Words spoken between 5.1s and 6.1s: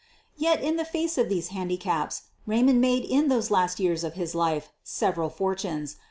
for tunes.